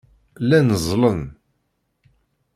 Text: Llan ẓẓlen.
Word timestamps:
Llan 0.43 0.67
ẓẓlen. 0.83 1.21